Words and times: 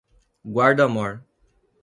Guarda-Mor 0.43 1.23